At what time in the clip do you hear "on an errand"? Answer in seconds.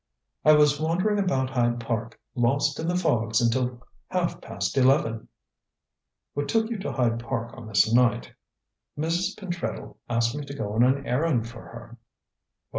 10.73-11.47